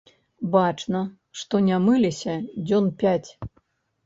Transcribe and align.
Бачна, 0.53 1.01
што 1.41 1.61
не 1.67 1.77
мыліся 1.85 2.35
дзён 2.65 2.89
пяць. 3.05 3.29